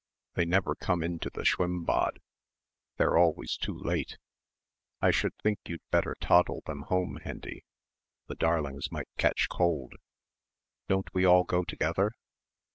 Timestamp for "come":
0.73-1.03